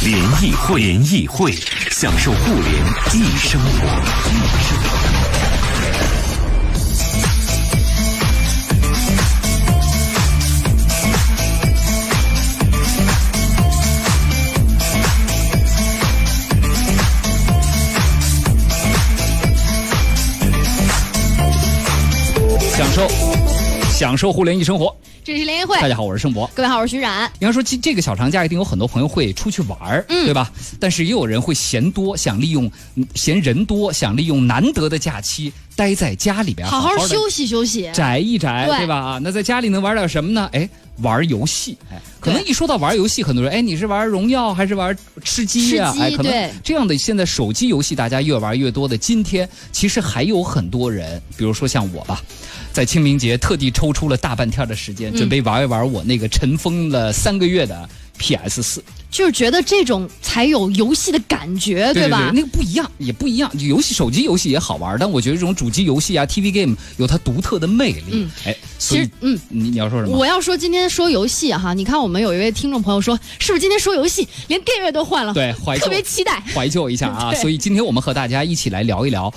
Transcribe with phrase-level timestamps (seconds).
[0.00, 1.52] 联谊会，联谊会，
[1.90, 2.72] 享受互联
[3.12, 3.68] 易生活。
[22.76, 23.08] 享受，
[23.90, 24.96] 享受互联易生活。
[25.28, 26.50] 这里是联谊会，大家好，我是盛博。
[26.54, 27.30] 各位好，我是徐冉。
[27.38, 30.50] 你要说这这个小长假，一定有很多朋友会出去玩儿，嗯对吧？
[30.80, 32.64] 但是也有人会嫌多，想利用
[32.94, 37.88] 嗯嫌人多，想利用难得的假期待在家里边，好好休息休息。
[37.94, 38.96] 宅一宅，对对吧？
[38.96, 40.50] 啊，那在家里能玩点什么呢？
[40.52, 40.68] 哎，
[41.02, 41.78] 玩游戏。
[41.88, 52.20] 哎，可能一说到玩游戏，很多人哎，你是玩荣耀还是玩吃鸡呀、吃鸡哎，可能这样的现在手机游戏大家越玩越多的今天，其实还有很多人，比如说像我吧。
[52.72, 58.82] 在清明节特地抽出了大半天的时间，嗯准备玩一玩我那个尘封了三个月的 PS 四。
[59.10, 62.30] 就是觉得这种才有游戏的感觉，对吧？
[62.34, 63.50] 那个不一样，也不一样。
[63.58, 68.02] 游戏手机游戏也好玩，但我觉得这种主机游戏啊，TV game 有它独特的魅力。
[68.10, 70.16] 嗯哎，其实，嗯，你你要说什么？
[70.16, 75.32] 我要说今天说游戏哈，你看我们有一位听众朋友说，是不是今天说游戏连 gay 乐都换了？
[75.32, 76.42] 对怀旧特别期待。
[76.54, 77.32] 怀旧一下啊。
[77.40, 79.32] 所以今天我们和大家一起来聊一聊，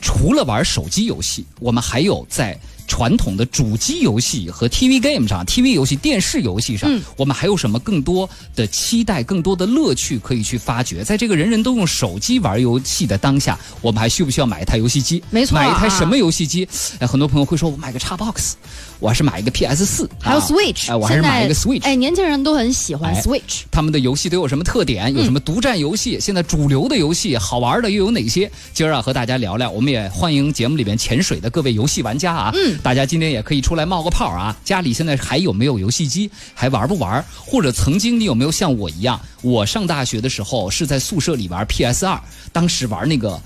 [0.00, 2.58] 除了玩手机游戏，我们还有在。
[2.88, 11.04] 传统的主机游戏和 TV game 上，TV 游戏、电视游戏上，嗯我们还有什么更多的期待、更多的乐趣可以去发掘？
[11.04, 15.22] 在这个人人都用手机玩游戏的当下，我们还需不需要买一台游戏机？
[15.30, 16.66] 没错啊买一台什么游戏机？
[16.98, 18.54] 哎，很多朋友会说，我买个 Xbox，
[18.98, 21.82] 我还是买一个 PS 四，还有啊 Switch，、哎，我还是买一个 Switch。
[21.82, 23.62] 哎，年轻人都很喜欢哎 Switch。
[23.70, 25.14] 他们的游戏都有什么特点？
[25.14, 26.18] 有什么独占游戏？
[26.18, 28.50] 现在主流的游戏好玩的又有哪些？
[28.72, 29.70] 今儿啊，和大家聊聊。
[29.70, 34.56] 我们也欢迎节目里边潜水的各位游戏玩家啊，嗯大家今天也可以出来冒个泡啊。
[34.64, 36.30] 家里现在还有没有游戏机？
[36.54, 37.24] 还玩不玩？
[37.36, 39.20] 或者曾经你有没有像我一样？
[39.42, 42.20] 我上大学的时候是在宿舍里玩 PS 二，
[42.52, 43.40] 当时玩那个。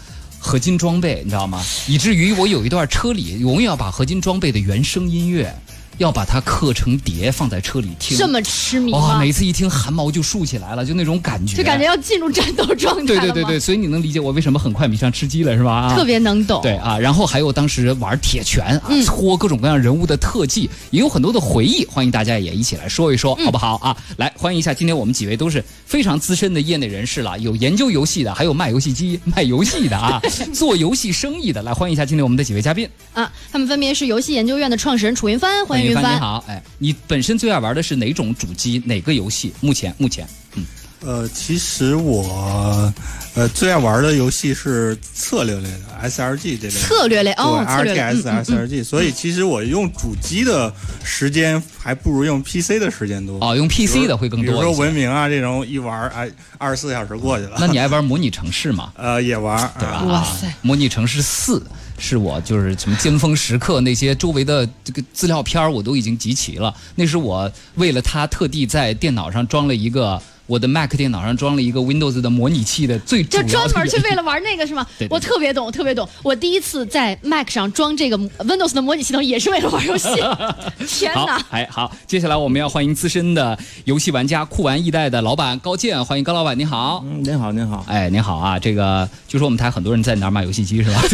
[0.44, 1.64] 合金装备，你知道吗？
[1.86, 5.54] 以至于我有一段车里永远要把合金装备的原声音乐，
[6.02, 8.18] 要把它刻成碟放在车里听。
[8.18, 9.18] 这么痴迷哇，吗？
[9.20, 15.72] 每次一听汗毛就竖起来了，就那种感觉，就感觉要进入战斗状态了对对对对，所以你能理解我为什么很快迷上吃鸡了，是吧？
[15.72, 16.60] 啊特别能懂。
[16.62, 23.96] 对啊，然后还有当时玩铁拳啊，嗯搓各种各样人物的特技，也有很多的回忆，欢迎大家也一起来说一说，嗯好不好啊？
[24.16, 30.20] 来，欢迎一下，今天我们几位都是非常资深的业内人士了，有研究游戏的，还有卖游戏机、卖游戏的啊，
[30.52, 32.88] 做游戏生意的，来欢迎一下今天我们的几位嘉宾。
[33.12, 36.14] 啊，他们分别是游戏研究院的创始人楚云帆，欢迎云帆。
[36.16, 38.82] 你好，哎，你本身最爱玩的是哪种主机？
[38.86, 39.52] 哪个游戏？
[39.60, 40.64] 目前目前，嗯，
[41.00, 42.92] 呃，其实我
[43.34, 46.70] 呃最爱玩的游戏是策略类的 SLG 这类。
[46.70, 50.72] 策略类哦，RTS、嗯嗯嗯 SLG，所以其实我用主机的
[51.04, 53.38] 时间还不如用 PC 的时间多。
[53.40, 54.72] 哦，用 PC 的会更多比如说。
[54.72, 57.56] 文明啊这种一玩，哎，二十四小时过去了。
[57.58, 58.92] 那你爱玩模拟城市吗？
[58.96, 60.02] 呃也玩，对吧？
[60.04, 61.64] 哇塞模拟城市四
[62.02, 66.74] 是我就是什么尖峰时刻那些周围的这个资料片儿我都已经集齐了。
[66.96, 70.20] 那是我为了他特地在电脑上装了一个。
[70.46, 74.84] 我的 Mac 电脑上装了一个 Windows 的模拟器的最主就专门去为了玩那个是吗？
[74.98, 76.08] 对对对我特别懂，特别懂。
[76.22, 80.08] 我第一次在 Mac 上装这个 Windows 的模拟系统，也是为了玩游戏。
[80.86, 87.02] 天好哪！，哎好，接下来我们要欢迎资深的游戏玩家酷玩一代的老板高健，欢迎高老板，你好。
[87.06, 87.84] 嗯，您好，您好。
[87.88, 88.58] 哎，您好啊！
[88.58, 91.02] 这个据说我们台很多人在哪儿卖游戏机是吧？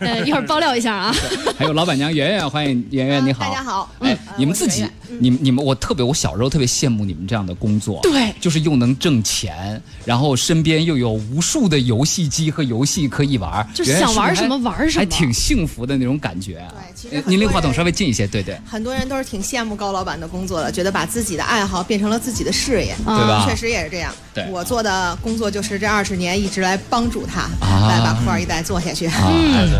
[0.00, 1.14] 呃，一会儿爆料一下啊。
[1.58, 3.44] 还有老板娘圆圆，欢迎圆圆，你好。
[3.44, 4.86] 大家好，哎嗯，你们自己
[5.20, 16.66] 你们你们，我特别，我小时候特别羡慕你们这样的工作，对就是又能挣钱，然后身边又有无数的游戏机和游戏可以玩，就是想玩什么玩什么还挺幸福的那种感觉。
[16.70, 18.58] 对其实您离话筒稍微近一些，对对。
[18.64, 24.14] 很多人都是挺羡慕高老板的工作的，觉得把自己的爱好变成了自己的事业，对吧确实也是这样。
[24.36, 29.06] 对我做的工作就是这二十年一直来帮助他，啊来把酷儿一代做下去。
[29.06, 29.32] 啊，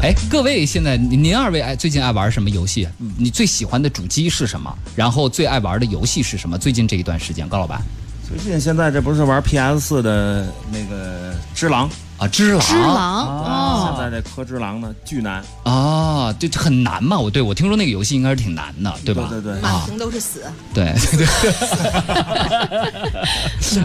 [0.03, 2.89] 哎，各位现在您您二位爱最近爱玩什么游戏？
[3.19, 4.75] 你最喜欢的主机是什么？
[4.95, 6.57] 然后最爱玩的游戏是什么？
[6.57, 7.83] 最近这一段时间，高老板
[8.27, 11.87] 最近现在这不是玩 PS 四的那个《只狼》
[12.19, 17.19] 啊，只狼，只狼哦，现在这柯只狼呢巨难，啊，这这很难嘛？
[17.19, 19.27] 我对我听说那个游戏应该是挺难的，对吧？
[19.31, 20.43] 对对对满屏都是死。
[20.73, 21.27] 对对对。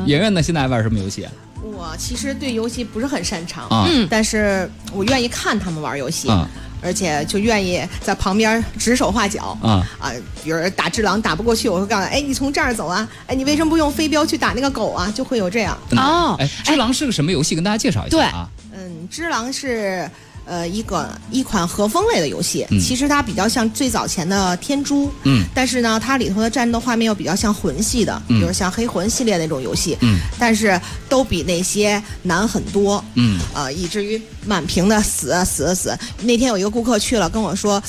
[0.07, 0.41] 圆圆呢？
[0.41, 1.27] 现在还玩什么游戏？
[1.61, 6.47] 我我其实对游戏不是很擅长，啊嗯但是我愿意看他们玩游戏，啊
[6.81, 9.57] 而且就愿意在旁边指手画脚。
[9.61, 9.85] 啊！
[9.99, 10.11] 啊，
[10.43, 15.11] 比如打只狼打不过去，我会告诉他，哎，你从这儿走啊，哎，你为什么不用飞镖去打那个狗啊？
[15.15, 15.77] 就会有这样。
[15.97, 17.55] 哦哎，只狼是个什么游戏？
[17.55, 18.49] 跟大家介绍一下对啊。
[18.73, 20.09] 嗯，只狼是
[20.45, 22.79] 呃一个一款和风类的游戏，嗯。
[22.79, 25.43] 其实它比较像最早前的天珠，嗯。
[25.53, 28.39] 但是呢，它里头的战斗画面又比较像魂系的，嗯。
[28.39, 30.19] 比如像黑魂系列那种游戏，嗯。
[30.39, 30.79] 但是
[31.09, 33.39] 都比那些难很多，嗯。
[33.53, 35.97] 呃，以至于满屏的死啊死啊死。
[36.21, 37.81] 那天有一个顾客去了，跟我说，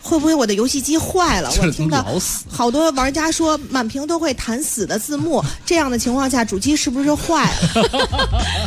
[0.00, 1.50] 会不会我的游戏机坏了？
[1.60, 2.04] 我听到
[2.48, 7.88] 好多玩家说满屏都会弹死的字幕，这样的情况下，主机是不是坏了？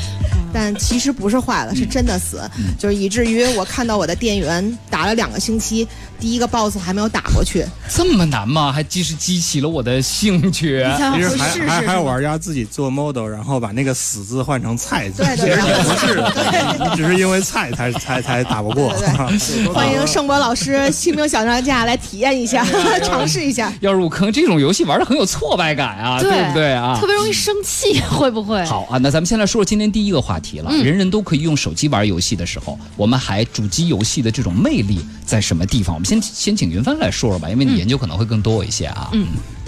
[0.54, 5.88] 但其实不是坏了，是真的死，嗯就是以至于我看到我的店员打了两个星期，
[6.20, 7.66] 第一个 BOSS 还没有打过去。
[7.90, 8.72] 这么难吗？
[8.72, 10.84] 还即是激起了我的兴趣。
[11.16, 18.94] 其实不还还还有玩家自己做 model，然后把那个死字换成菜字，对对其实不是，你只是因为菜才才才打不过。
[18.98, 22.66] 对对 欢迎盛博老师清明小长假来体验一下，
[23.04, 23.72] 尝试一下。
[23.82, 27.06] 要入坑这种游戏玩的很有挫败感啊，对不对啊特？
[27.06, 28.64] 别容易生气，会不会？
[28.66, 30.70] 好啊，那咱们先来说说今天第一个话题了。
[30.72, 35.94] 嗯人人都可以用手机玩游戏的时候，我们还主机游戏的这种魅力在什么地方？
[35.96, 39.10] 我们先先请云帆来说说吧，因为你研究可能会更多一些啊。
[39.14, 39.28] 嗯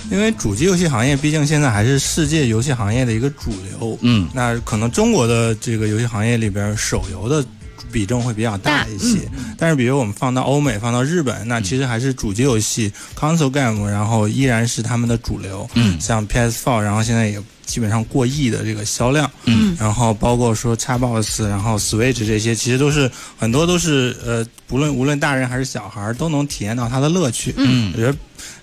[0.10, 7.46] 因为主机游戏行业毕竟现在还是世界游戏行业的一个主流，嗯那可能中国的这个游戏行业里边，手游的
[7.92, 9.20] 比重会比较大一些。
[9.58, 15.70] 但是，比如我们放到欧美、放到日本，那其实还是主机游戏 console game，然后依然是他们的主流。
[15.76, 19.30] 嗯像 PS4，然后现在也基本上过亿的这个销量。
[19.46, 27.54] 嗯然后包括说 Xbox，然后 Switch 这些，其实都是很多都是呃，不论无论大人还是小孩儿都能体验到它的乐趣。
[27.58, 28.16] 嗯我觉得，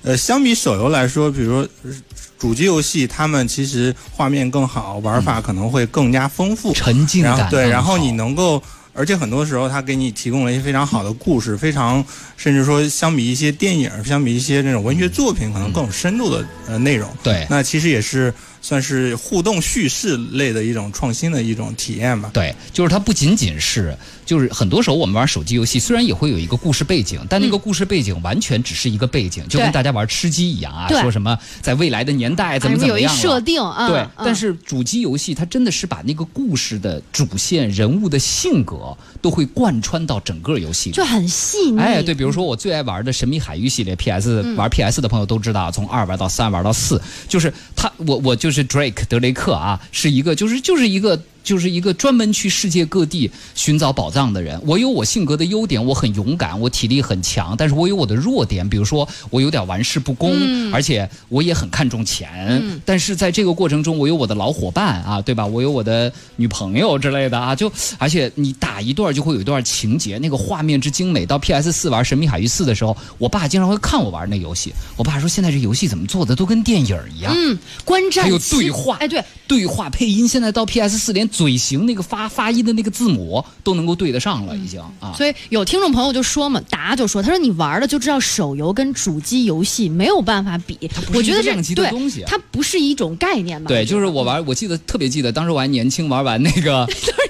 [0.02, 1.90] 呃，相比手游来说，比如说呃
[2.38, 8.62] 主机游戏，他们其实画面更好，玩法可能会更加丰富，沉浸然后对，然后你能够。
[8.98, 12.04] 而且很多时候，它给你提供了一些非常好的故事，非常
[12.36, 17.08] 甚至说，相比一些电影，相比一些这种文学作品，可能更有深度的呃内容。
[17.22, 22.30] 对那其实也是算是互动叙事类的一种创新的一种体验吧。
[22.34, 23.96] 对，就是它不仅仅是，
[24.28, 34.10] 就是很多时候我们玩手机游戏，虽然也会有一个故事背景，但那个故事背景完全只是一个背景，就跟大家玩吃鸡一样啊，说什么在未来的年代怎么怎么样了设定啊，对，嗯。
[34.26, 40.96] 但是主机游戏它真的是把那个故事的主线人物的性格都会贯穿到整个游戏里。
[40.96, 41.78] 就很细腻。
[41.80, 54.60] 哎，对，比如说我最爱玩的《神秘海域》系列，PS 玩 PS 的朋友都知道，从二玩到三，玩到四，就是他，我我就是 Drake 德雷克啊，是一个就是就是一个就是一个专门去世界各地寻找宝藏的人。
[54.66, 60.32] 我有我性格的优点，我很勇敢，我体力很强，但是我有我的弱点，比如说我有点玩世不恭，
[60.72, 62.80] 而且我也很看重钱。
[62.84, 65.46] 但是在这个过程中，我有我的老伙伴啊，对吧？
[65.46, 71.24] 我有我的女朋友之类的啊，就而且你打一段就会有一段情节，那个画面之精美。
[71.24, 77.34] 到 PS 四玩《神秘海域四》的时候，我爸经常会看我玩那游戏，我爸说现在这游戏怎么做的都跟电影一样。
[77.36, 85.14] 嗯，观战还有对话，哎，对，对话配音，现在到 PS 四连嘴型那个发发音的那个字母都能够对得上了，已经啊。
[85.16, 90.76] 所以有听众朋友就说嘛，答就说，他说你玩的就知道手游跟主机游戏没有办法比。
[91.14, 93.68] 我觉得这一个量级的对东西啊它不是一种概念吧？
[93.68, 96.84] 对，就是我玩，我记得特别记得，当时我还年轻， 玩完那个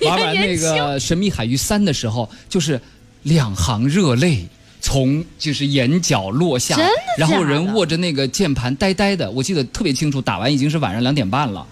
[0.07, 2.81] 玩完那个《神秘海域三》的时候，就是
[3.25, 4.49] 两行热泪。
[4.81, 6.79] 从就是眼角落下
[7.19, 10.23] 然后人握着那个键盘呆呆的，我记得特别清楚。
[10.23, 11.67] 打完已经是晚上两点半了，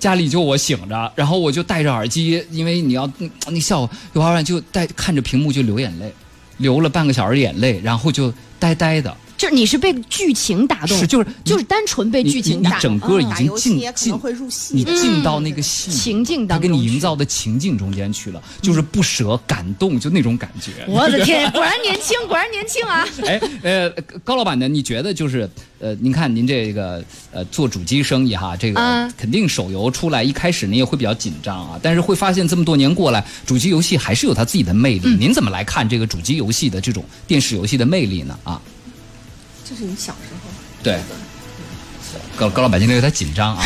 [0.00, 6.12] 家里就我醒着，然后我就戴着耳机，因为你要嗯那效果，玩完就带看着屏幕就流眼泪，
[6.56, 14.84] 流了半个小时眼泪，然后就呆呆的，就是你是被剧情打动，是就是就是单纯被剧情打动，你你整个已经进进能会入戏你。
[14.84, 20.84] 进到那个戏里情境他给你营造的情境中间去了，就是不舍、感动，就那种感觉。
[20.86, 23.08] 我的天，果然年轻，果然年轻啊！
[23.24, 23.90] 哎，呃，
[24.22, 24.68] 高老板呢？
[24.68, 35.16] 你觉得就是呃，您看您这个呃做主机生意哈，这个嗯肯定手游出来一开始您也会比较紧张啊，但是会发现这么多年过来，主机游戏还是有它自己的魅力。
[35.18, 38.38] 您怎么来看这个主机游戏的这种电视游戏的魅力呢？
[38.44, 38.60] 啊，
[39.70, 40.50] 这是你小时候。
[40.82, 40.98] 对，
[42.36, 43.64] 高高老板今天有点紧张啊。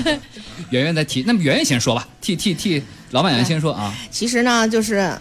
[0.70, 3.92] 圆圆在提，那么圆圆先说吧，替替替老板娘先说啊。
[4.10, 5.12] 其实呢，就是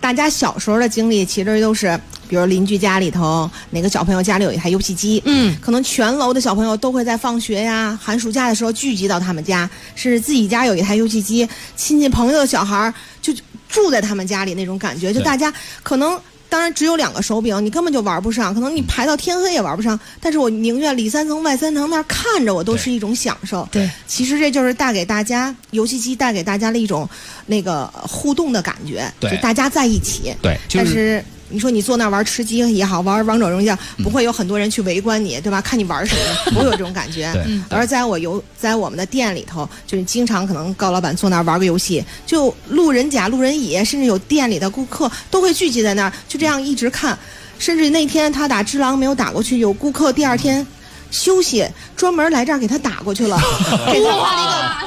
[0.00, 13.32] 大家小时候的经历，其实都是，比如邻居家里头哪个小朋友家里有一台游戏机，嗯，可能全楼的小朋友都会在放学呀、寒暑假的时候聚集到他们家，甚至自己家有一台游戏机，亲戚朋友的小孩儿就
[13.68, 15.50] 住在他们家里那种感觉，就大家
[15.82, 16.20] 可能。
[16.50, 19.98] 当然只有两个手柄，你根本就玩不上，可能你排到天黑也玩不上。
[20.20, 23.66] 但是我宁愿里三层外三层那看着我都是一种享受。
[23.70, 27.08] 对，其实这就是带给大家游戏机带给大家的一种
[27.46, 30.34] 那个互动的感觉，对就大家在一起。
[30.42, 35.60] 对，就是但是你说你坐那儿玩吃鸡也好，玩王者荣耀，不会有很多人去围观你，对吧？
[35.60, 37.32] 看你玩什么， 不会有这种感觉。
[37.68, 47.18] 而在我游在我们的店里头，就是经常可能高老板坐那儿玩个游戏，就路人甲、路人乙，甚至有店里的顾客都会聚集在那儿，就这样一直看。
[47.58, 50.66] 甚至那天他打只狼没有打过去，有顾客第二天
[51.10, 53.36] 休息，专门来这儿给他打过去了，
[53.92, 54.80] 给他发了一个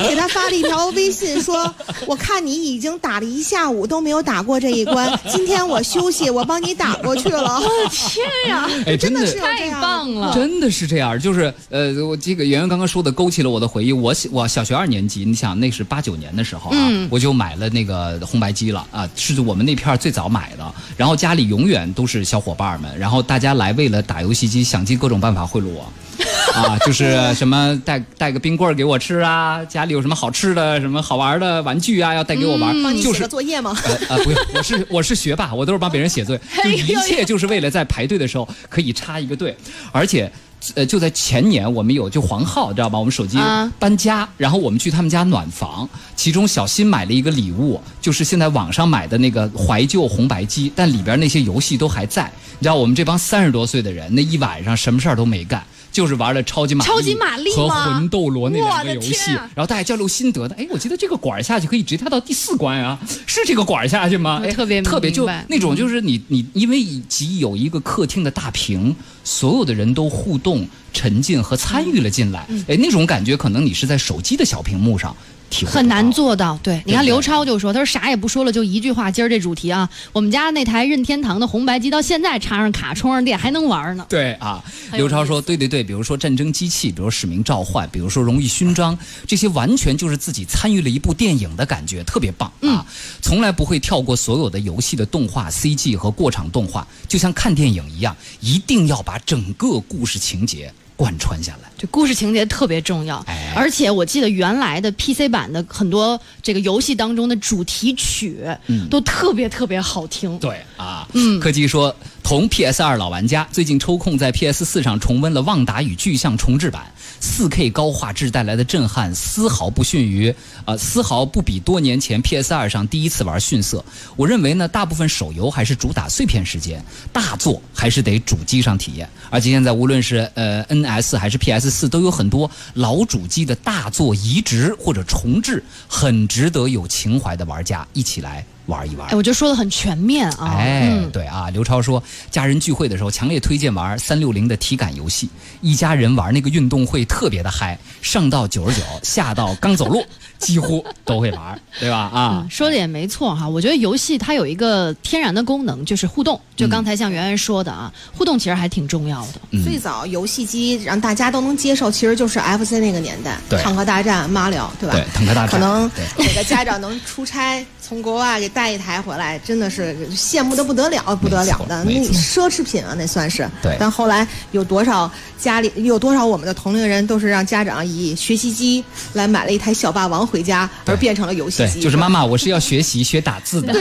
[0.08, 1.72] 给他发了一条微信说
[2.06, 7.60] ：“我看你已经打了一下午都没有打过这一关， 今天我休息，我帮你打过去了。
[7.60, 10.32] 我天呀，哎，真的的是这太样棒了！
[10.34, 13.92] 真的是这样，就是呃，我这个圆圆刚刚说的勾起了我的回忆。
[13.92, 20.74] 我小我小学二年级，你想那是八九年的时候啊，嗯我就买了那个红白机了啊，是我们那片儿最早买的。
[20.96, 25.92] 然后家里永远都是小伙伴们，然后大家来为了打游戏机，想尽各种办法贿赂我。
[26.52, 33.74] 啊，就是什么带带个冰棍儿给我吃啊，家里有什么好吃的、什么好玩的玩具啊，要带给我玩，就是个作业吗？
[33.84, 39.56] 呃呃，不用， 我是我是学霸，我都是帮别人写作业， 就一切就是为了在排队的时候可以插一个队，
[39.92, 40.30] 而且。
[40.74, 42.98] 呃，就在前年，我们有就黄浩，知道吧？
[42.98, 52.30] 我们手机啊搬家，然后我们去他们家暖房，其中小新买了一个礼物，就是现在网上买的那个怀旧红白机，但里边那些游戏都还在。
[52.58, 60.54] 你知道，我们这帮三十多岁的人，那一晚上什么事儿都没干，就是玩了超级玛丽、超级玛丽和魂斗罗那两个游戏啊，然后大家交流心得的。
[60.54, 64.40] 哎，我记得这个管儿下去可以直接跳到第四关啊，是这个管儿下去吗？
[64.44, 68.94] 哎，特别特别就那种就是你你因为以及有一个客厅的大屏，
[69.24, 72.46] 所有的人都互动、沉浸和参与了进来。
[72.48, 75.16] 嗯哎，那种感觉可能你是在手机的小屏幕上
[75.50, 76.00] 体会很难。
[76.12, 76.58] 做到。
[76.62, 84.06] 对，你看刘超就说，他说啥也不说了，就一句话，今儿这主题啊，我们家那台任天堂的红白机到现在插上卡、充上电还能玩呢。
[84.08, 92.84] 对啊，刘超说：“对对对，比如说战争机器，比如使命召唤，比如说荣誉勋章，这些完全就是自己参与了一部电影的感觉，特别棒啊！
[93.22, 101.70] 从来不会跳过所有的游戏的动画、CG 和过场动画，就像看电影一样，一定要把整个故事情节贯穿下来。
[101.78, 103.54] 这故事情节特别重要，哎。
[103.56, 108.86] 而且我记得原来的 PC 版的很多这个游戏当中的主题曲，嗯。
[108.90, 110.38] 都特别特别好听。
[110.38, 116.82] 对啊，嗯，柯基说，同 PS 二老玩家最近抽空在 PS 四上重温了《旺达与巨像》重制版
[117.20, 120.32] ，4K 高画质带来的震撼丝毫不逊于，
[120.64, 123.84] 呃，丝毫不比多年前 PS 二上第一次玩逊色。
[124.14, 129.08] 我认为呢，大部分手游还是主打碎片时间，大作还是得主机上体验。
[129.28, 139.16] 而且现在无论是呃 NS 还是 PS 四，都有很多老主机的大作移植或者重置，很值得有情怀的玩家一起来玩一玩哎，。
[139.16, 140.54] 我觉得说的很全面啊。
[140.56, 145.28] 哎，嗯，对啊，刘超说，家人聚会的时候强烈推荐玩三六零的体感游戏，
[145.60, 150.02] 一家人玩那个运动会特别的嗨，上到九十九，下到刚走路，
[150.38, 151.98] 几乎都会玩， 对吧？
[151.98, 153.46] 啊嗯，，说的也没错哈。
[153.46, 156.40] 我觉得游戏它有一个天然的功能，就是互动。
[156.56, 159.40] 就刚才像圆圆说的啊，互动其实还挺重要的。
[159.52, 164.94] 嗯最早游戏机让大家都能接受，其实就是 FC 那个年代，对坦克大战、马里奥，对吧？
[164.94, 173.48] 对坦克大战可能对哪个家长能出差从国外给带一台回来，真的是羡慕的不得了，不得了的，那奢侈品啊，那算是。
[173.62, 181.80] 对但后来有多少家里有多少我们的同龄人都是让家长以学习机来买了一台小霸王回家，而变成了游戏对，机。
[181.80, 183.72] 就是妈妈，我是要学习学打字的，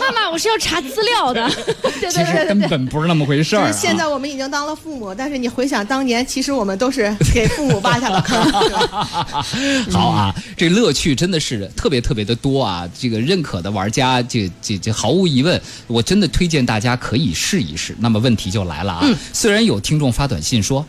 [0.00, 1.48] 妈妈，我是要查资料的。
[2.00, 3.66] 对其实根本不是那么回事儿、啊。
[3.68, 8.42] 就是现在我们已经当了父母，但是你回想当年，其实我们都是给父母挖下了坑。
[9.92, 12.88] 好啊，这乐趣真的是特别特别的多啊！
[12.98, 17.94] 这个认可的玩家，这这这毫无疑问，我真的推荐大家可以试一试。
[18.00, 20.86] 那么问题就来了啊，虽然有听众发短信说。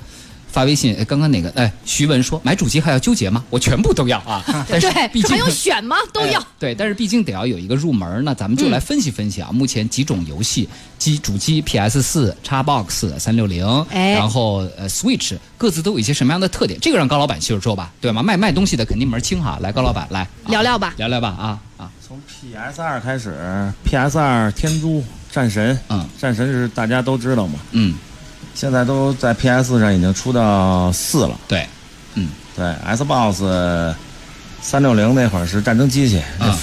[0.53, 1.49] 发微信，哎，刚刚哪个？
[1.55, 3.43] 哎，徐文说买主机还要纠结吗？
[3.49, 4.43] 我全部都要啊！
[4.69, 5.95] 但是对，毕竟还用选吗？
[6.13, 6.45] 都要哎。
[6.59, 9.49] 对，但是毕竟得要有一个入门儿，那咱们就来分析分析啊。
[9.51, 10.69] 目前几种游戏，
[10.99, 16.79] 机主机 PS 四、Xbox 三六零，哎然后呃 Switch 各自都有一些什么样的特点？
[16.79, 18.21] 这个让高老板接着说吧，对吗？
[18.21, 19.57] 卖卖东西的肯定门清哈。
[19.59, 23.33] 来，高老板来啊聊聊吧聊聊吧啊啊，从 PS 二开始
[23.83, 27.95] ，PS 二天珠战神，嗯战神是大家都知道嘛，嗯，
[28.55, 31.37] 现在都在 PS 上已经出到四了。
[31.47, 31.67] 对，
[32.15, 33.93] 嗯对，Xbox
[34.61, 36.21] 三六零那会儿是战争机器，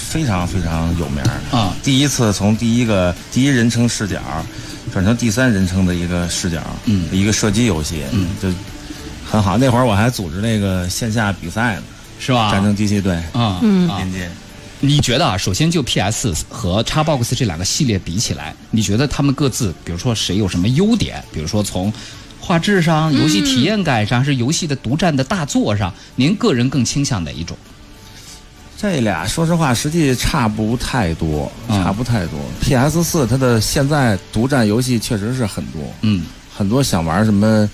[0.09, 4.19] 非常非常有名儿啊第一次从第一个第一人称视角
[4.93, 8.49] 转成第三人称的一个视角，嗯一个射击游戏，嗯，就
[9.31, 9.59] 很好。
[9.59, 11.83] 那会儿我还组织那个线下比赛呢，
[12.19, 12.51] 是吧？
[12.51, 14.31] 战争机器队啊嗯啊边界。
[14.81, 21.23] 你觉得啊，首先就 PS 和 Xbox 这两个系列比起来，你觉得他们各自，比如说谁有什么优点？
[21.33, 21.93] 比如说从
[22.41, 27.57] 画质上、游戏体验感上，是游戏的独占的大作上，您个人更倾向哪一种？
[28.79, 32.41] 这俩说实话，实际差不太多，嗯差不太多。
[32.63, 36.25] PS 四它的现在独占游戏确实是很多，嗯，
[36.57, 37.69] 很多想玩什么，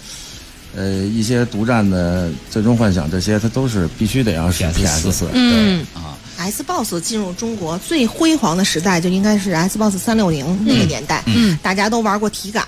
[0.74, 5.28] 呃，一些独占的《最终幻想》这些，它都是必须得要是 PS4 PS 四。
[5.32, 11.22] 嗯，啊，Xbox 进入中国最辉煌的时代，就应该是 Xbox 三六零那个年代。
[11.26, 12.64] 嗯，大家都玩过体感，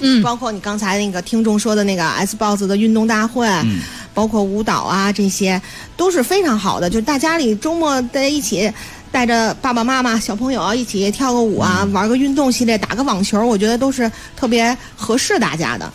[0.00, 3.80] 嗯包括你刚才那个听众说的那个 Xbox 的运动大会，嗯
[4.14, 5.60] 包括舞蹈啊，这些
[5.96, 6.88] 都是非常好的。
[6.88, 8.72] 就大家里周末在一起。
[9.10, 15.90] 带着爸爸妈妈、小朋友一起跳个舞啊，玩个运动系列，打个网球，我觉得都是特别合适大家的。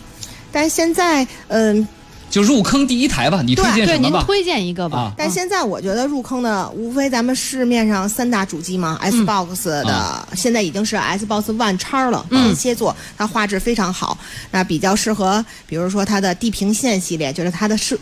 [0.50, 1.86] 但是现在，嗯、
[2.34, 4.18] 就入坑第一台吧，你推荐对，什么吧？
[4.18, 4.98] 您推荐一个吧。
[4.98, 12.46] 啊，但现在我觉得入坑的无非咱们市面上三大主机嘛，Xbox 的、现在已经是 Xbox One 叉了，嗯。
[12.46, 14.18] 天蝎座，它画质非常好，
[14.50, 17.96] 那比较适合，比如说它的地平线系列，就是它的是，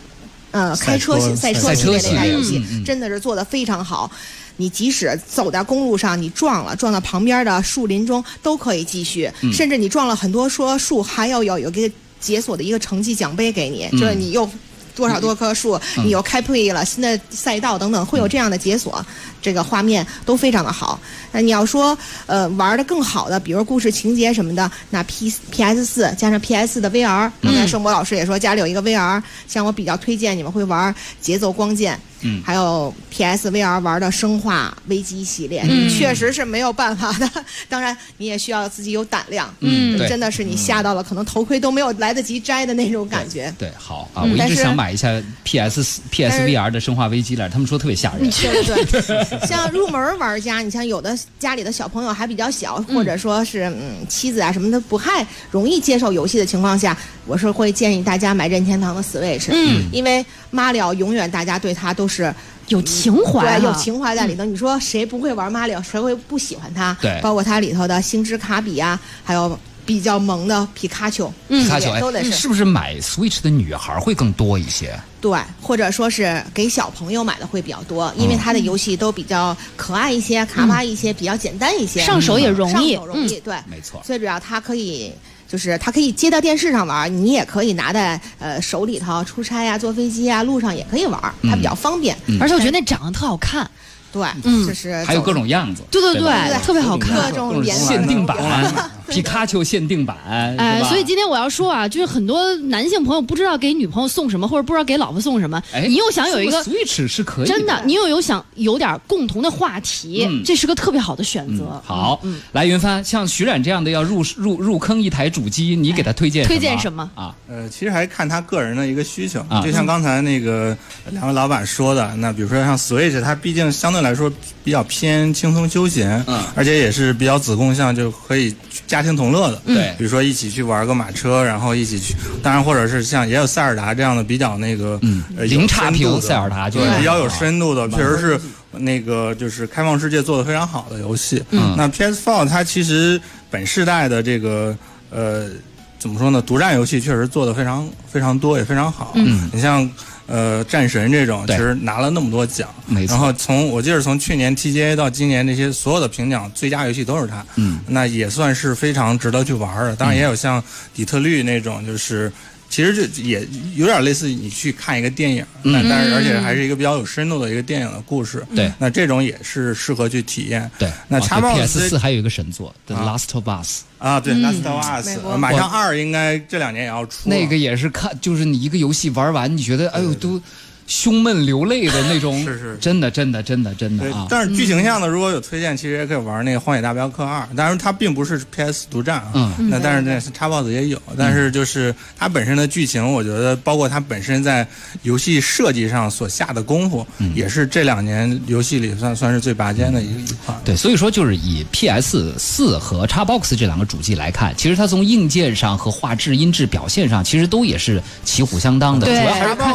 [0.49, 4.09] 呃，开车系赛车系列那代车系列游戏真的是做的非常好。
[4.57, 9.53] 你即使走在公路上，你撞了，撞到旁边的树林中都可以继续，嗯。
[9.53, 14.49] 甚至你撞了很多说树，还要有有一个解锁的一个成绩奖杯给你，嗯就是你又
[14.95, 19.05] 多少多棵树，嗯你又开辟了新的赛道等等，会有这样的解锁，
[19.41, 20.99] 这个画面都非常的好。
[21.31, 31.99] 那你要说呃玩的更好的，比如故事情节什么的，那 P P S 四加上 P S 的 V R，刚才盛博老师也说家里有一个 V R，像我比较推荐你们会玩节奏光剑。
[32.23, 37.29] 嗯还有 PS VR 玩的《生化危机》系列，嗯确实是没有办法的。
[37.69, 39.53] 当然，你也需要自己有胆量。
[39.59, 43.53] 嗯真的是你吓到了，可能头盔都没有来得及摘的那种感觉。
[43.57, 45.09] 对，好啊，嗯我一直想买一下
[45.43, 48.29] PS PSVR 的《生化危机》来，他们说特别吓人。
[48.29, 62.33] 对对对， 像入门玩家，你像有的家里的小朋友还比较小，或者说是嗯妻子啊什么的不太容易接受游戏的情况下，我是会建议大家买任天堂的 Switch，嗯，因为马里奥永远大家对他都是
[62.67, 64.45] 有情怀啊，对，有情怀在里头。
[64.45, 65.81] 你说谁不会玩马里奥？
[65.81, 66.95] 谁会不喜欢他？
[67.01, 74.97] 对包括它里头的星之卡比啊，还有比较萌的皮卡丘，嗯皮卡丘，哎都得是是不是买 Switch 的女孩会更多一些？
[75.19, 83.39] 对，或者说是给小朋友买的会比较多，因为它的游戏都比较可爱一些、卡哇伊一些，比较简单一些，上手也容易上手容易。
[83.39, 85.11] 对，没错，最主要它可以。
[85.53, 92.17] 就是它可以接到电视上玩，你也可以拿在呃手里头，出差呀、坐飞机呀、路上也可以玩，它比较方便。
[92.41, 93.69] 而且我觉得那长得特好看，
[94.11, 95.83] 对，嗯就是还有各种样子。
[95.91, 97.37] 对对对对，特别好看各。
[97.37, 100.17] 种颜色限定版对皮卡丘限定版，
[100.57, 110.41] 哎所以今天我要说啊，就是很多男性朋友不知道给女朋友送什么，或者不知道给老婆送什么，哎，你又想有一个 Switch 是可以真的，你又有想有点共同的话题，嗯。
[110.43, 111.63] 这是个特别好的选择。
[111.63, 117.09] 嗯好，来云帆，像徐冉这样的要入入入坑一台主机，你给他推荐推荐什么？
[117.15, 117.35] 啊？
[117.47, 119.61] 呃，其实还是看他个人的一个需求，啊。
[119.61, 120.75] 就像刚才那个
[121.11, 124.31] 两位老板说的，那比如说像 Switch，它毕竟相对来说
[124.63, 126.41] 比较偏轻松休闲，嗯。
[126.55, 128.53] 而且也是比较子供向，就可以
[128.93, 129.59] 家庭同乐的。
[129.65, 138.39] 对比如说一起去玩个马车，然后一起去，当然或者是像也有塞尔达这样的比较那个，嗯呃，零有差评深度的塞尔达就是对，比较有啊深度的，确实是
[138.71, 141.43] 那个就是开放世界做的非常好的游戏。
[141.49, 144.77] 嗯那 PS4 它其实本世代的这个
[145.09, 145.49] 呃
[145.97, 149.13] 怎么说呢，独占游戏确实做的非常非常多，也非常好。
[149.15, 149.89] 嗯你像
[150.27, 159.95] 呃战神这种，其实拿了那么多奖，没错然后从我记得从去年 TGA 到今年这些所有的评奖最佳游戏都是它，嗯，那也算是非常值得去玩的。
[159.95, 162.31] 当然也有像底特律那种，就是。
[162.73, 165.73] 其实这也有点类似你去看一个电影，嗯。
[165.73, 168.43] 那但是而且还是一个比较有深度的一个电影的故事。
[168.55, 168.73] 对。
[168.79, 170.67] 那这种也是适合去体验。
[170.79, 173.15] 对，那 PS 四还有一个神作《The 啊。
[173.15, 177.29] Last of Us》，啊，对，《Last of Us 马上二应该这两年也要出。
[177.29, 180.41] 那个也是看，就是你一个游戏玩完，你觉得哎呦都
[180.87, 189.31] 胸闷流泪的那种， 是是真的真的真的真的对啊，，但是剧情上的如果有推荐，其实也可以玩那个《荒野大镖客二》，当然它并不是 PS 独占啊。
[189.33, 194.67] 嗯那但是那是 Xbox 也有，但是就是它本身的剧情，我觉得包括它本身在
[195.03, 200.53] 游戏设计上所下的功夫，嗯也是这两年游戏里算算是最拔尖的一个一块。
[200.65, 209.05] 对，所以说就是以 PS 四和 Xbox 这两个主机来看，其实它从硬件上和画质、音质表现上，其实都也是旗鼓相当的。
[209.07, 209.73] 对主要还是看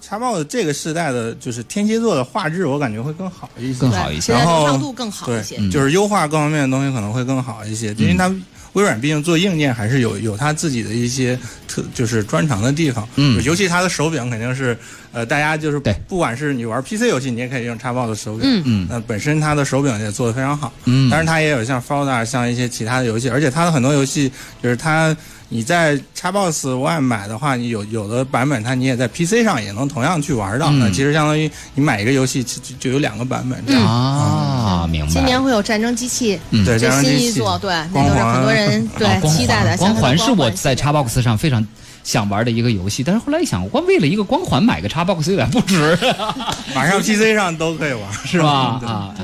[0.00, 8.34] 差不多 Xbox 这个时代的就是天蝎座的画质，我感觉会更好一些，更好一些然后流畅度更好对一些。，嗯就是优化各方面的东西可能会更好一些，因为它
[8.72, 13.06] 微软毕竟做硬件还是有有它自己的一些特就是专长的地方。
[13.14, 14.76] 嗯尤其它的手柄肯定是
[15.12, 18.42] 呃大家就是对不管是你玩 PC 游戏，你也可以用 Xbox 的手柄。
[18.44, 20.72] 嗯嗯那本身它的手柄也做得非常好。
[20.86, 25.16] 嗯但是它也有像 Forza 像一些其他的游戏，而且它的很多游戏就是它。
[25.48, 30.70] 你在 Xbox One 买的话，你有有的版本，它你也在 PC 上也能同样去玩到。
[30.70, 33.82] 嗯那其实相当于你买一个游戏就就就有两个版本这样。
[33.84, 35.10] 啊，明白。
[35.12, 39.76] 今年会有战争机器，嗯对，最战争机器新一作，对，那光都是很多人对啊期待的。
[39.76, 41.64] 光环是我在 Xbox 上非常
[42.02, 45.96] 想玩的一个游戏，但是后来一想，光为了一个光环买个 Xbox 有点不值，
[46.74, 48.12] 马上 PC 上都可以玩。
[48.24, 48.80] 是吧？
[48.84, 49.14] 啊啊，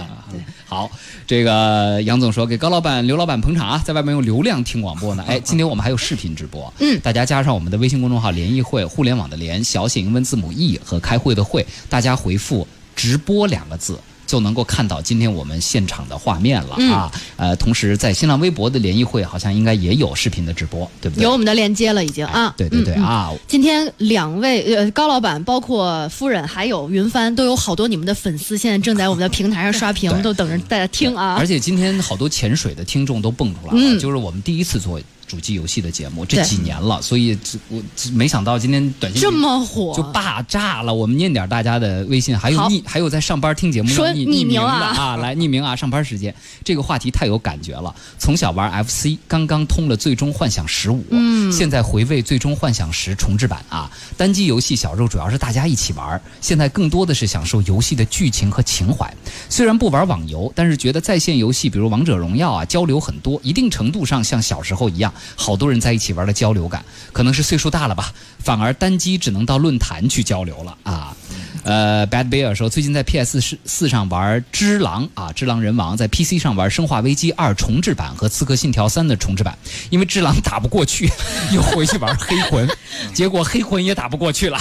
[0.70, 0.88] 好，
[1.26, 5.24] 这个杨总说给高老板、刘老板捧场啊，在外面用流量听广播呢。
[5.26, 13.98] 哎，今天我们还有视频直播，嗯大家加上我们的微信公众号“联谊会”，互联网的联，小写英文字母 e 和开会的会，大家回复“直播”两个字。
[14.30, 17.10] 就能够看到今天我们现场的画面了啊！
[17.34, 21.24] 呃，同时在新浪微博的联谊会好像应该也有视频的直播，对不对？
[21.24, 22.54] 有我们的链接了已经啊。
[22.56, 23.32] 对对对啊！
[23.48, 31.44] 今天两位呃高老板，包括夫人，还有云帆，都有好多你们的粉丝，现在正在我们的平台上刷屏，都等着大家听啊而。
[31.44, 37.38] 且今天好多潜水的听众都蹦出来了，嗯就是我们第一次做主机游戏的节目，这几年了，所以
[37.68, 37.80] 我
[38.14, 40.92] 没想到今天短信这么火，就霸炸了。
[40.92, 47.94] 我们念点大家的微信，还有匿，还有在上班听节目说匿匿名的啊啊，来 匿名啊，上班时间这个话题太有感觉了。
[48.18, 53.88] 从小玩 FC，刚刚通了《最终幻想十五》，嗯现在回味《最终幻想十》重制版啊。
[54.16, 59.08] 单机游戏小时候主要是大家一起玩，现在更多的是享受游戏的剧情和情怀。
[59.48, 71.16] 虽然不玩网游，但是觉得在线游戏，比如王者荣耀啊，交流很多，一定程度上像小时候一样，好多人在一起玩的交流感，可能是岁数大了吧，反而单机只能到论坛去交流了啊。
[71.62, 79.57] 呃，Bad Bear 说，最近在 PS 四四上玩《只狼》啊，《只狼人王》，在 PC 上玩《生化危机二》重置版和《刺客信条三》的重置版，
[79.90, 81.09] 因为《只狼》打不过去，
[81.53, 82.68] 又回去玩黑魂，
[83.12, 84.59] 结果黑魂也打不过去了。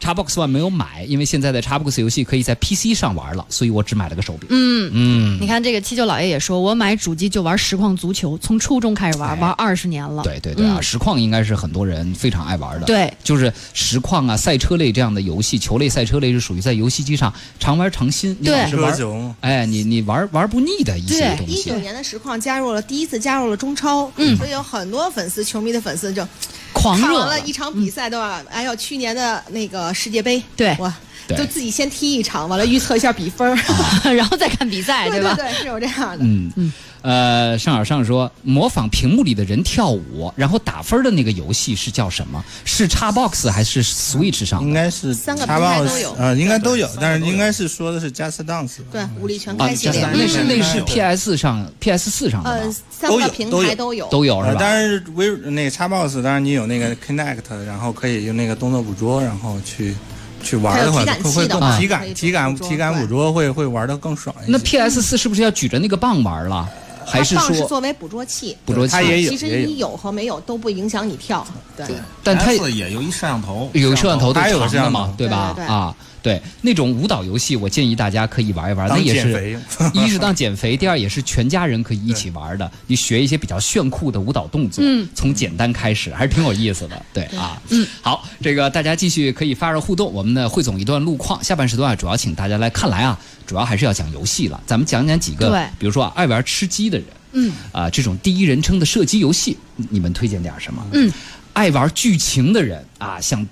[0.00, 4.48] Xbox One 没有买，因为现在的 Xbox 游戏可以在 PC 上玩了，所以我只买了个手柄。
[4.50, 4.90] 嗯。
[4.94, 10.22] 嗯，你看这个七舅老爷也说，我买主机就玩实况足球，从初中开始玩，哎玩二十年了。
[10.22, 12.86] 对对对啊，嗯实况应该是很多人非常爱玩的。
[12.86, 18.36] 对，就是实况啊、赛车类这样的游戏，球类、赛车类是属于在游戏机上常玩常新。
[18.40, 21.78] 你对老是玩哎，你你玩玩不腻的一些对东西一九。
[21.78, 26.26] 年的实况加入了第一次加入了中超，嗯所以有很多粉丝、球迷的粉丝就
[26.72, 30.92] 狂热了一场比赛都要，哎呦，去年的那个世界杯，对哇，
[31.28, 33.56] 就自己先踢一场，完了预测一下比分儿，
[34.14, 35.34] 然后再看比赛，吧？
[35.34, 36.24] 对对，是有这样的。
[36.24, 36.72] 嗯嗯，
[37.02, 42.42] 呃，上耳上说模仿屏幕里的人跳舞，然后打分的那个游戏是叫什么？
[42.64, 44.62] 是 Xbox 还是 Switch 上？
[44.62, 48.78] 应该是三个平台都 Xbox 有呃，应该都有，但是应该是说的是 Just Dance。
[48.90, 54.04] 对，武力全啊，开系列，那是那是嗯 PS 上 PS 四上的呃？，三个平都有都有台都有。
[54.04, 54.56] 呃都有是吧？
[54.60, 59.94] 但是微那个 Xbox 当然你有那个 Connect，然后可以用那个动作捕捉，然后去
[60.42, 64.52] 去玩的话，会会体感体感体感捕捉会会玩的更爽一些。
[64.52, 66.68] 那 PS 四是不是要举着那个棒玩了？
[67.06, 71.46] 还是说作为捕捉器，捕捉器它也有其实你有和没有都不影响你跳。
[71.76, 71.86] 对，
[72.22, 75.56] 但它也有一摄像头，有摄像头都还有长的嘛摄像头，对吧？
[75.66, 79.58] 啊，对，那种舞蹈游戏，我建议大家可以玩一玩，那也是。
[79.94, 82.70] 一是当减肥，第二也是全家人可以一起玩的。
[82.86, 87.02] 你学一些比较炫酷的舞蹈动作，嗯从简单开始，还是挺有意思的。
[87.12, 90.12] 对啊，嗯，好，这个大家继续可以发热互动。
[90.12, 94.60] 我们呢汇总一段路况，下半时段啊主要请大家来，看来啊主要还是要讲游戏了。
[94.66, 100.84] 咱们讲讲几个对，比如说啊爱玩吃鸡的人，嗯啊、这种第一人称的射击游戏，你们推荐点什么？
[100.92, 101.12] 嗯，
[101.52, 103.46] 爱玩剧情的人啊，像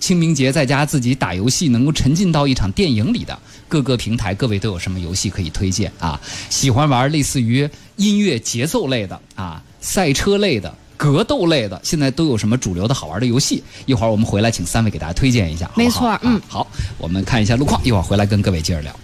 [0.00, 6.20] 清明节在家自己打游戏，能够沉浸到一场电影里的，各个平台各位都有什么游戏可以推荐啊？
[6.50, 10.74] 喜欢玩类似于音乐节奏类的啊，赛车类的。
[10.96, 13.62] 格斗类的，现在都有什么主流的好玩的游戏？
[13.84, 16.66] 一会儿我们回来，请三位给大家推荐一下，好好没错啊嗯好，
[16.98, 18.94] 我们看一下路况，一会儿回来跟各位接着聊。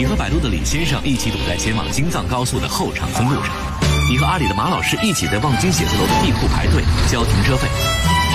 [0.00, 3.52] 你和百度的李先生一起堵在前往京藏高速的后长村路上，
[4.10, 7.68] 你和阿里的马老师一起在望京写字楼的地库排队交停车费，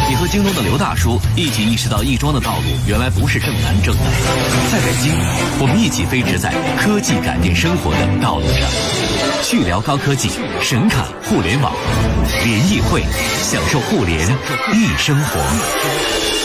[0.07, 4.03] 你和京东的刘大叔一起意识到亦庄的道路原来不是正南正北。
[4.71, 5.11] 在北京，
[5.59, 8.69] 我们一起飞驰在科技改变生活的道路上，
[9.41, 10.29] 去聊高科技，
[10.61, 11.73] 神侃互联网，
[12.43, 13.01] 联谊会，
[13.41, 14.21] 享受互联
[14.71, 16.44] 易生活。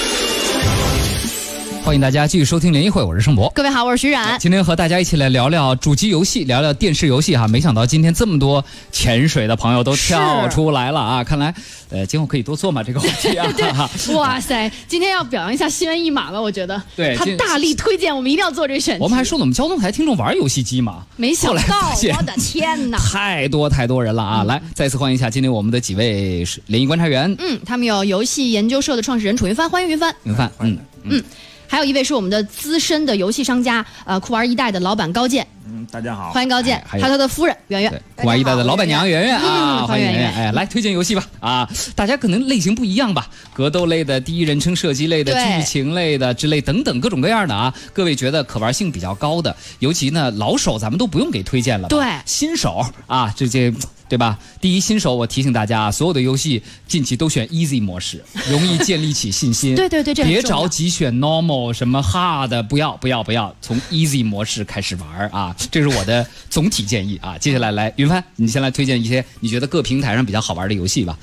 [1.82, 3.50] 欢迎大家继续收听联谊会，我是盛博。
[3.54, 4.38] 各位好，我是徐冉。
[4.38, 7.48] 今天和大家一起来聊聊主机游戏，聊聊电视游戏哈。
[7.48, 11.24] 没想到今天这么多潜水的朋友都跳出来了啊！
[11.24, 11.52] 看来，
[11.88, 13.48] 呃，今后可以多做嘛这个话题啊。
[14.14, 16.80] 哇塞，今天要表扬一下心猿意马了，我觉得。
[16.94, 19.02] 对，他大力推荐我们一定要做这个选题。
[19.02, 21.04] 我们还说呢，我们交通台听众玩游戏机嘛？
[21.16, 22.98] 没想到，我的天哪！
[23.10, 24.44] 太多太多人了啊！
[24.44, 27.34] 来，再次欢迎一下今天我们的几位联谊观察员。
[27.38, 30.14] 嗯，他们有游戏研究社的创始人楚云帆，欢迎云帆。
[30.22, 31.24] 云帆，嗯嗯。
[31.70, 35.46] 还有一位是我们的资深的游戏商家，呃，酷玩一代的老板高健。
[35.68, 36.83] 嗯，大家好，欢迎高健。
[36.85, 38.02] 还有他的夫人圆圆。
[38.16, 40.35] 酷玩一代的老板娘圆圆啊，欢迎圆圆。
[40.35, 41.70] 哎，来推荐游戏吧啊！
[41.94, 47.72] 大家可能类型不一样吧，格斗类的、第一人称射击类的、剧情类的之类等等各种各样的啊。
[47.92, 51.87] 各位觉得可玩性比较高的，尤其呢老手咱们都不用给推荐了。
[51.87, 53.72] 对，新手啊，这些。
[54.11, 54.37] 对吧？
[54.61, 58.20] 第一新手，我提醒大家啊，所有的游戏近期都选 easy 模式，
[58.51, 59.77] 容易建立起信心。
[59.77, 65.55] 对对对，别着急选 normal 什么 hard，不要不要不要，从 easy 模式开始玩啊！
[65.70, 67.38] 这是我的总体建议啊。
[67.38, 71.16] 接下来来云帆，你先来推荐一些你觉得各平台上比较好玩的游戏吧。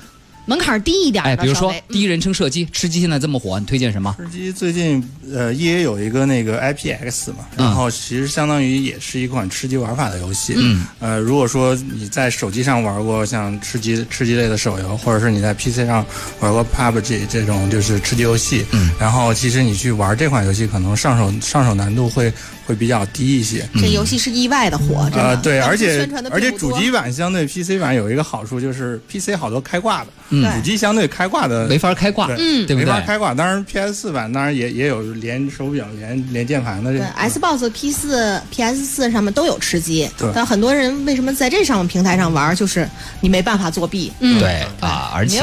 [0.48, 4.16] 门槛低一点，哎，比如说第一人称射击，吃鸡现在这么火，你推荐什么？
[4.18, 10.54] 吃鸡最近呃，E A 有一个那个 I P X 嘛，然后其实相当于也是一款吃鸡玩法的游戏。
[10.56, 16.02] 嗯，呃，如果说你在手机上玩过像吃鸡吃鸡类的手游，或者是你在 P C 上
[16.40, 22.32] 玩过 PUBG 这种就是吃鸡游戏，嗯，然后其实你去玩这款游戏，可能上手上手难度会。
[22.68, 23.66] 会比较低一些。
[23.80, 30.10] 这游戏是意外的火，呃，对，而且而且主机版相对 PC 版有一个好处就是 PC 好多开挂的，
[30.54, 33.32] 主机相对开挂的没法开挂，嗯，对没法开挂。
[33.32, 36.92] 当然 PS 四版当然也也有连手表、连连键盘的。
[36.92, 42.86] 对，Xbox P 四、PS 四上面都有吃鸡，但很多人为什么在这上面平台上玩，就是
[43.22, 44.12] 你没办法作弊。
[44.20, 45.38] 嗯，对啊，而且。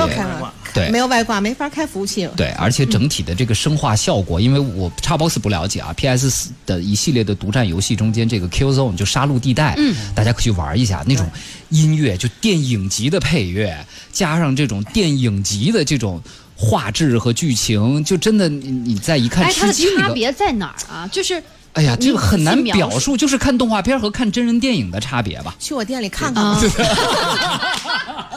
[0.76, 2.34] 对，没有外挂，没法开服务器了。
[2.36, 11.26] 对，而且整体的这个生化效果，因为我 Xbox 不了解啊，PS 四的一系列的独占游戏中间，这个 Kill Zone 就杀戮地带，嗯，大家可以去玩一下，那种
[11.70, 13.76] 音乐就电影级的配乐，
[14.12, 16.22] 加上这种电影级的这种
[16.58, 21.08] 画质和剧情，就真的你你再一看，哎，它的差别在哪儿啊？
[21.12, 21.42] 就是。
[21.76, 25.54] 哎呀，这个很难表述，就是看动画片和看真人电影的差别吧。
[25.60, 26.58] 去我店里看看吧。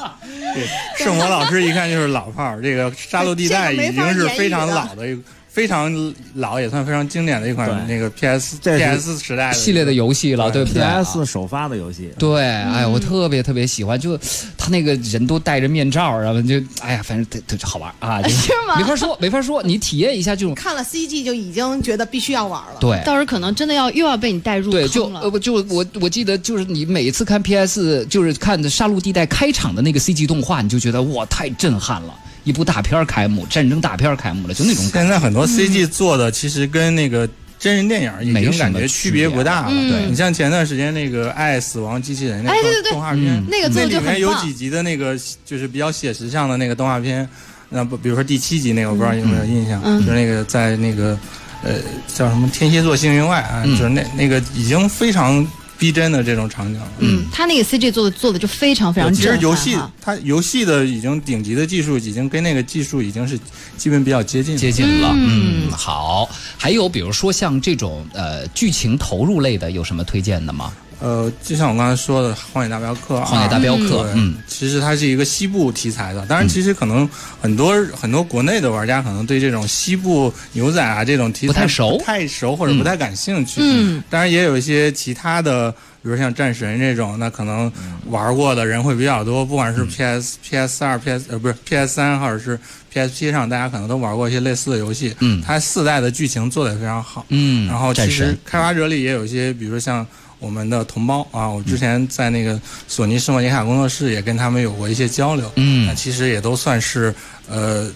[0.54, 5.20] 对，圣火老师一看就是老炮儿，这个《沙漏地带》已经是非常老的一。
[5.48, 12.12] 非常老也算非常经典的一款那个 PS PS 时代系列的游戏了，对不对？PS 首发的游戏。
[12.18, 14.16] 对，哎，我特别特别喜欢，就
[14.56, 18.22] 他那个人都戴着面罩，然后就哎呀，反正特特好玩啊！
[18.28, 18.76] 是吗？
[18.78, 20.54] 没法说，没法说，你体验一下这种。
[20.54, 22.76] 看了 CG 就已经觉得必须要玩了。
[22.78, 32.14] 对，到时候可能真的要又要被你带入对，就呃不就我我记得就是你每一次看 PS 就是看的《杀戮地带》开场的那个 CG 动画，你就觉得哇太震撼了。
[32.48, 34.82] 一部大片开幕，战争大片开幕了，就那种。
[34.90, 39.70] 现在很多 CG 做的其实跟那个真人电影已经感觉区别不大了。
[39.70, 47.28] 对你像前段时间那个《爱死亡机器人》那个动画片，那个那里面有几集的那个就是比较写实像的那个动画片，
[47.68, 51.18] 那不比如说第七集那个，我不知道有没有印象，就是那个在那个
[51.62, 51.74] 呃
[52.06, 55.46] 叫什么天蝎座幸运外啊，就是那那个已经非常。
[55.78, 63.38] 逼真的这种场景，嗯，他那个 CG 做的做的就非常非常其实游戏，它游戏的已经顶级的技术，已经跟那个技术已经是
[63.76, 65.14] 基本比较接近接近了。
[65.14, 70.72] 嗯，好，还有比如说像这种呃剧情投入类的，有什么推荐的吗？
[71.00, 76.26] 呃，就像我刚才说的《荒野大镖客》，《荒野大镖客》，嗯，其实它是一个西部题材的。
[76.26, 77.08] 当然，其实可能
[77.40, 83.60] 很多很多国内的玩家可能对这种西部牛仔啊这种题材不太熟，太熟或者不太感兴趣。
[83.62, 85.70] 嗯，当然也有一些其他的，
[86.02, 87.70] 比如像战神这种，那可能
[88.06, 89.46] 玩过的人会比较多。
[89.46, 92.58] 不管是 PS、PS 二、PS 呃不是 PS 三，或者是
[92.92, 95.14] PSP 上，大家可能都玩过一些类似的游戏。
[95.20, 97.24] 嗯，它四代的剧情做的也非常好。
[97.28, 100.04] 嗯，然后其实开发者里也有一些，比如说像。
[100.40, 107.12] 我们的同胞啊，我之前在那个索尼圣莫尼卡工作室也跟他们有过一些交流，嗯，那其实也都算是
[107.48, 107.90] 呃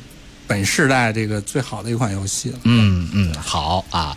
[0.46, 2.58] 本世代这个最好的一款游戏了。
[2.64, 4.16] 嗯嗯，好啊，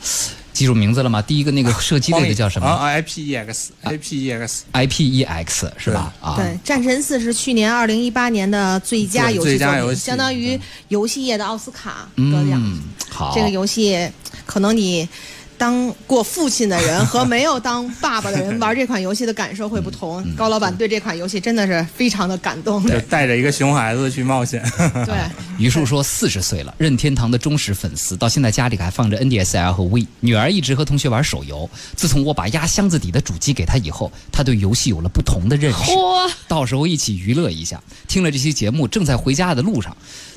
[0.54, 1.22] 记住名字了吗？
[1.22, 6.12] 第一个那个射击类的叫什么？I P E X，I P E X，I P E X 是吧？
[6.20, 12.82] 啊，对，战神四是去年二零一八年的最佳游戏作品，相当于游戏业的奥斯卡得奖。
[13.08, 14.10] 好，这个游戏
[14.48, 15.08] 可能你。
[15.58, 20.24] 当过父亲的人和没有当爸爸的人 玩这款游戏的感受会不同。
[20.36, 24.63] 高老板对这款游戏真的是非常的感动，就带着一个熊孩子去冒险。
[25.06, 25.15] 对，
[25.58, 30.06] 于树说四十岁了，任天堂的忠实粉丝，到现在家里还放着 NDSL 和 V。
[30.20, 35.91] 女儿一直和同学玩手游，自从我把压箱子底的主机给她以后，她对游戏有了不同的认识。
[36.48, 37.82] 到时候一起娱乐一下。
[38.08, 39.96] 听了这期节目，正在回家的路上。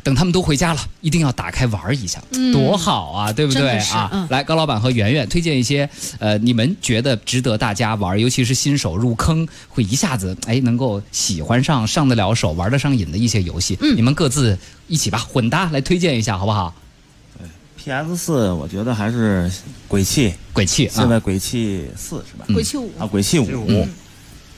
[0.09, 2.51] 等他们都回家了，一定要打开玩一下，嗯。
[2.51, 3.77] 多好啊，对不对？
[3.91, 4.09] 啊？
[4.11, 4.27] 嗯。
[4.31, 5.87] 来，高老板和圆圆推荐一些
[6.19, 13.77] 呃，你们觉得值得大家玩，尤其是新手入坑会一下子哎能够喜欢上、上得了手、玩得上瘾的一些游戏。
[13.83, 13.95] 嗯。
[13.95, 16.73] 你们各自一起吧，混搭来推荐一下，好不好？
[17.39, 19.51] 对 PS 四，我觉得还是
[19.87, 22.47] 鬼泣，鬼泣啊，现在鬼泣四是吧？
[22.55, 22.91] 鬼泣五。
[22.99, 23.87] 啊，鬼泣五，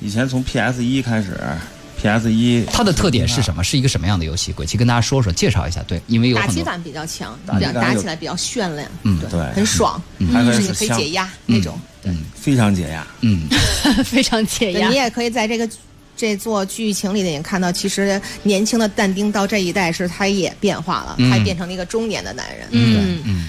[0.01, 1.41] 以前从 PS 一开始
[2.01, 3.63] ，PS 一它的特点是什么？
[3.63, 4.53] 是一个什么样的游戏？
[4.53, 5.83] 鬼泣跟大家说说，介绍一下。
[5.87, 7.59] 对，因为有打击感比较强，打
[7.95, 10.01] 起来比较绚烂，嗯对，很爽，
[10.33, 11.79] 还可就是你可以解压那种。
[12.35, 13.07] 非常解压。
[13.21, 13.47] 嗯，
[14.05, 14.95] 非常解压你。
[14.95, 15.69] 也可以在这个
[16.17, 22.67] 这座剧情里也看到，其实年轻的但丁到这一代是他也变化了，嗯他变成了一个中年的男人。
[22.71, 23.49] 嗯嗯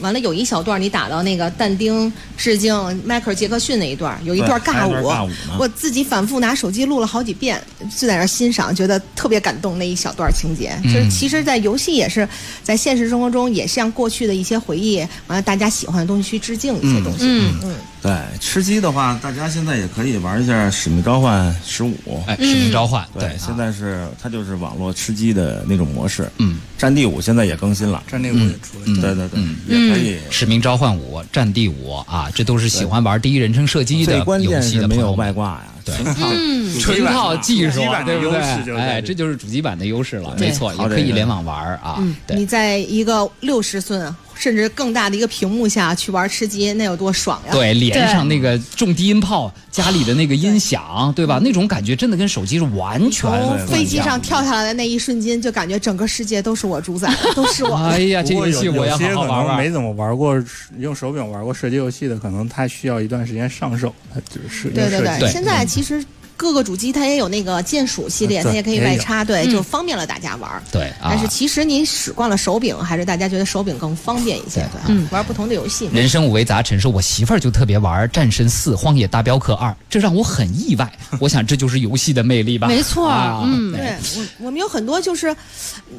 [0.00, 7.60] 完了有一小段你打到那个但丁致敬迈克尔杰克逊那一段，有一段尬舞段尬舞，我自己反复拿手机录了好几遍，
[7.96, 10.78] 就在那儿欣赏，觉得特别感动那一小段情节。
[10.84, 12.28] 嗯就是其实，在游戏也是
[12.62, 17.24] 在现实生活中也向过去的一些回忆，完了大家喜欢的东西去致敬一些东西。
[17.26, 21.94] 嗯嗯，对，吃鸡的话，大家现在也可以玩一下《使命召唤十五》。
[22.26, 26.28] 哎，使命召唤，对，现在是它就是网络吃鸡的那种模式。
[26.38, 28.02] 嗯，战地五现在也更新了。
[28.06, 30.16] 战地五也出了，嗯对对对，嗯也可以。
[30.30, 38.80] 使命召唤五、战地五啊，这都是喜欢玩第一人称射击的游戏的朋友们外挂呀，对纯靠嗯纯靠技术主机，版的对不优势就对？
[38.80, 42.02] 哎，这这就是主机版的优势了，没错，也可以联网玩儿啊。
[42.26, 47.52] 对，你在一个六十寸甚至更大的一个屏幕下去玩吃鸡，那有多爽呀！
[47.52, 51.40] 对，连上那个重低音炮，家里的那个音响，对吧？
[51.42, 57.74] 那种感觉真的跟手机是完全从不一样飞机上跳下来的那一瞬间，就感觉整个世界都是我主宰， 都是我。
[57.88, 59.56] 哎呀，这游戏我要有些可好好玩玩。
[59.56, 60.42] 能没怎么玩过
[60.78, 66.04] 用手柄玩过射击游戏的，可能他需要一段时间上手，他就是对对对对，现在其实
[66.36, 70.62] 各个主机它也有那个键鼠系列，它也可以外插，对，嗯就方便了大家玩儿。
[70.70, 75.88] 对啊但，是其实您使惯了手柄，还是大家觉得手柄更方便一些，对，嗯玩不同的游戏。
[75.92, 80.90] 人生五味杂陈说，我媳妇儿就特别玩《战神四》《荒野大镖客二》，这让我很意外。
[81.18, 82.68] 我想这就是游戏的魅力吧。
[82.68, 85.34] 没错啊嗯对我，我们有很多就是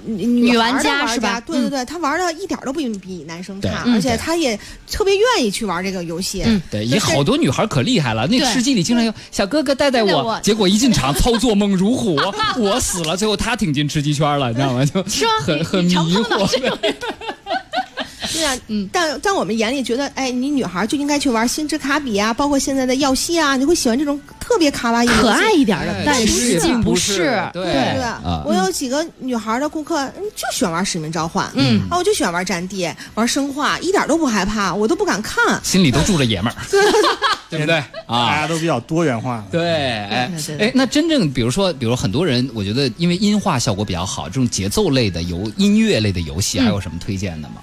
[0.05, 4.59] 女女玩家是吧对对对，她玩的一点都不比男生差，而且她也
[4.91, 6.43] 特别愿意去玩这个游戏。
[6.45, 8.27] 嗯对，也好多女孩可厉害了。
[8.27, 12.15] 那吃鸡里经常有小哥哥带带我，结果一进场操作猛如虎，
[12.59, 14.85] 我死了，最后他挺进吃鸡圈了，你知道吗？
[14.85, 15.03] 就
[15.43, 16.47] 很很迷惑。
[18.33, 27.49] 对啊， 嗯，但在我们眼里觉得，哎，你女孩就应该去玩星之卡比啊，包括现在的耀西啊，你会喜欢这种特别卡哇伊可爱一点的哎，但实际不是是。
[27.53, 35.59] 对对对啊我有几个女孩的顾客，嗯就喜欢玩使命召唤，嗯啊，我就喜欢玩战地，玩生化，一点都不害怕，我都不敢看。
[35.63, 36.55] 心里都住着爷们儿，
[37.49, 38.35] 对不对啊大啊？
[38.41, 39.43] 家都比较多元化。
[39.51, 39.69] 对，
[40.05, 47.55] 哎对对对哎，那真正比如说，比如很多人，我觉得因为音画效果比较好，这种节奏类的游音乐类的游戏，嗯还有什么推荐的吗？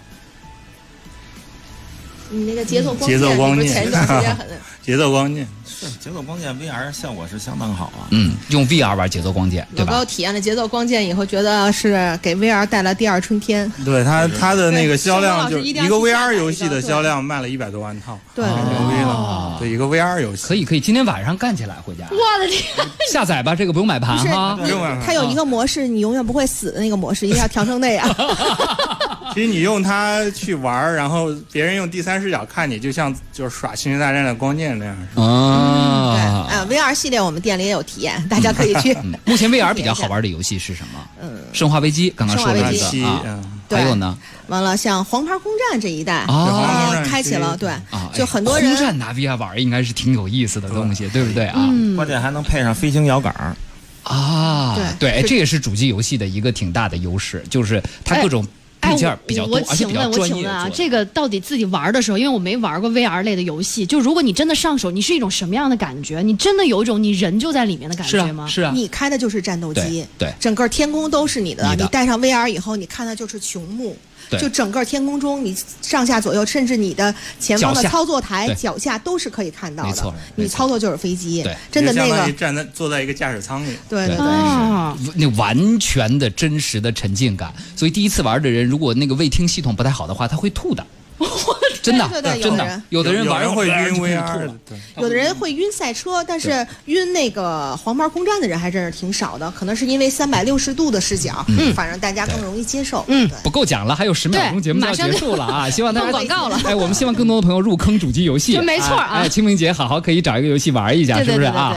[2.34, 3.88] 你那个节奏光节奏剑，光剑
[4.84, 8.04] 节奏光剑，是节奏光剑 VR 效果是相当好啊。
[8.10, 10.04] 嗯，用 VR 玩节奏光剑，对有没有吧？
[10.04, 13.70] 体验了节奏光剑以后，觉得是给 VR 带来第二春天？
[13.82, 18.54] 对它它的那个销量就一个 VR 游戏的销量卖了一百多万套，对，牛
[18.90, 19.56] 逼哦了。
[19.58, 22.62] 对，一个 VR 游戏可以可以，今天晚上干起来回家我的天，
[23.10, 24.54] 下载吧，这个不用买盘哈。
[24.60, 28.06] 不用买它有一个模式，你永远不会死的那个模式，一定要调成那样。
[29.34, 34.96] 其实你用它去玩儿，然后别人用第三视角看你，就像就是耍《星球大战》的光剑那样。
[35.14, 38.92] 对，啊，啊，VR 系列我们店里也有体验，大家可以去。
[39.02, 41.00] 嗯目前 VR 比较 好玩的游戏是什么？
[41.20, 44.16] 嗯，生化危机刚刚说了一个啊，嗯，还有呢？
[44.46, 51.46] 完了，像黄牌空战这一代啊开启了，对啊，，就哎很多人空战拿 VR 玩应该是挺有意思的东西，对不对？
[51.46, 51.66] 啊？
[51.72, 51.96] 嗯。
[51.96, 53.56] 关键还能配上飞行摇杆儿。
[54.04, 58.48] 啊，对对，这也是主机游戏的一个挺大的优势，就是它各种哎，
[58.84, 66.20] 配件比较多我，而且比较请问，我专业请问啊，这个到底自己玩的时候，因为我没玩过 VR 类的游戏，就如果你真的上手，你是一种什么样的感觉？
[66.22, 68.44] 你真的有一种你人就在里面的感觉吗？
[68.44, 71.68] 啊是啊，你开的就是战斗机对，对整个天空都是你的。
[71.70, 73.96] 你的戴上 VR 以后，你看的就是穹幕。
[74.30, 74.40] 对。
[74.40, 78.54] 就整个天空中，你上下左右，甚至你的前方的操作台对。
[78.56, 79.90] 脚下都是可以看到的。
[79.90, 83.76] 没错你操作就是飞机对，真的那个，站在坐在一个驾驶舱里。
[83.88, 84.16] 对对对。
[84.16, 90.84] 对，啊，那完全的真实的沉浸感，所以第一次玩的人，如果那个卫听系统不太好的话，他会吐的。
[91.82, 94.54] 真的，对对对真的有人，有的人玩人会晕 VR 的吐了，
[94.98, 103.04] 有的人会晕赛车，但是晕那个黄牌空战的人还真是挺少的，可能是因为三百六十度的视角，嗯，反正大家更容易接受。
[103.08, 105.68] 嗯不够讲了，还有十秒钟节目就要结束了啊！
[105.70, 111.74] 希望大家广告了哎，我们希望更多的朋友入坑主机游戏， 没错啊哎，哎清明节好好可以找一个游戏玩一下，是不是啊？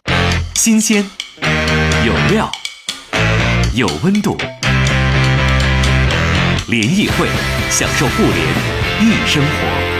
[0.56, 1.06] 新鲜，
[2.06, 2.50] 有料，
[3.76, 4.38] 有温度。
[6.70, 7.28] 联谊会，
[7.72, 9.97] 享受互联易生活。